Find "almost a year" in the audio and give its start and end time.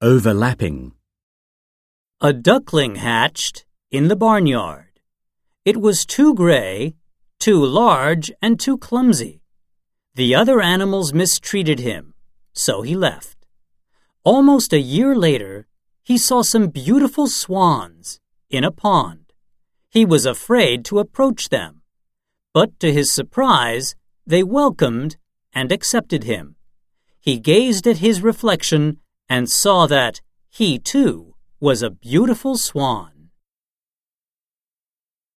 14.22-15.16